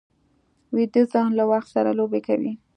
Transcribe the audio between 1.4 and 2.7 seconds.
وخت سره لوبې کوي